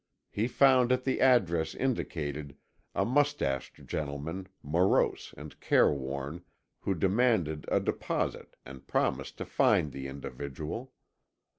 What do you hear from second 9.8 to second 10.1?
the